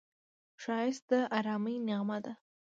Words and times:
ښایست 0.61 1.03
د 1.09 1.11
ارامۍ 1.37 1.75
نغمه 1.87 2.17
ده 2.23 2.33